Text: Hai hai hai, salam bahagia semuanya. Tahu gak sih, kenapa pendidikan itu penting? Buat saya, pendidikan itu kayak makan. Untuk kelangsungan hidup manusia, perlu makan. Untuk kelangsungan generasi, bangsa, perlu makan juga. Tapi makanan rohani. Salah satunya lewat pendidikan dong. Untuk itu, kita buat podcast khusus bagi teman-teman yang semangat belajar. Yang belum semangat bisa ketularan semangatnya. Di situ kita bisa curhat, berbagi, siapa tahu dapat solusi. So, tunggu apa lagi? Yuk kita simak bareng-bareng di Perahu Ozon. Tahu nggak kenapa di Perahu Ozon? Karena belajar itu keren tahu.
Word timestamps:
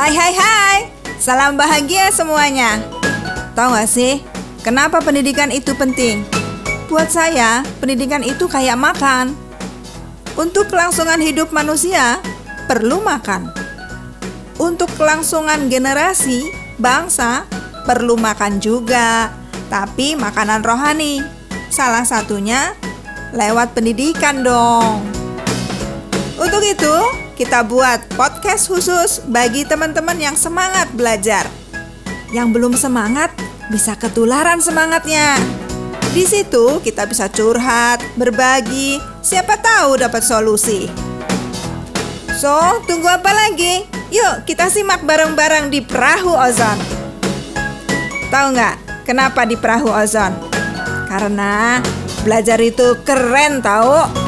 Hai 0.00 0.16
hai 0.16 0.32
hai, 0.32 0.78
salam 1.20 1.60
bahagia 1.60 2.08
semuanya. 2.08 2.80
Tahu 3.52 3.76
gak 3.76 3.84
sih, 3.84 4.24
kenapa 4.64 4.96
pendidikan 5.04 5.52
itu 5.52 5.76
penting? 5.76 6.24
Buat 6.88 7.12
saya, 7.12 7.60
pendidikan 7.84 8.24
itu 8.24 8.48
kayak 8.48 8.80
makan. 8.80 9.36
Untuk 10.40 10.72
kelangsungan 10.72 11.20
hidup 11.20 11.52
manusia, 11.52 12.16
perlu 12.64 13.04
makan. 13.04 13.52
Untuk 14.56 14.88
kelangsungan 14.96 15.68
generasi, 15.68 16.48
bangsa, 16.80 17.44
perlu 17.84 18.16
makan 18.16 18.56
juga. 18.56 19.28
Tapi 19.68 20.16
makanan 20.16 20.64
rohani. 20.64 21.20
Salah 21.68 22.08
satunya 22.08 22.72
lewat 23.36 23.76
pendidikan 23.76 24.40
dong. 24.40 25.19
Untuk 26.40 26.64
itu, 26.64 26.96
kita 27.36 27.60
buat 27.68 28.00
podcast 28.16 28.72
khusus 28.72 29.20
bagi 29.28 29.68
teman-teman 29.68 30.16
yang 30.16 30.32
semangat 30.32 30.88
belajar. 30.96 31.44
Yang 32.32 32.48
belum 32.56 32.72
semangat 32.80 33.28
bisa 33.68 33.92
ketularan 33.92 34.56
semangatnya. 34.64 35.36
Di 36.16 36.24
situ 36.24 36.80
kita 36.80 37.04
bisa 37.04 37.28
curhat, 37.28 38.00
berbagi, 38.16 38.96
siapa 39.20 39.60
tahu 39.60 40.00
dapat 40.00 40.24
solusi. 40.24 40.88
So, 42.40 42.80
tunggu 42.88 43.12
apa 43.12 43.36
lagi? 43.36 43.84
Yuk 44.08 44.48
kita 44.48 44.72
simak 44.72 45.04
bareng-bareng 45.04 45.68
di 45.68 45.84
Perahu 45.84 46.34
Ozon. 46.34 46.78
Tahu 48.32 48.46
nggak 48.56 49.04
kenapa 49.04 49.44
di 49.44 49.60
Perahu 49.60 49.92
Ozon? 49.92 50.32
Karena 51.04 51.84
belajar 52.24 52.56
itu 52.64 52.96
keren 53.04 53.60
tahu. 53.60 54.19